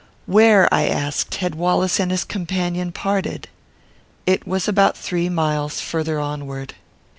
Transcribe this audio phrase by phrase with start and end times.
[0.25, 3.47] Where, I asked, had Wallace and his companion parted?
[4.25, 6.73] It was about three miles farther onward.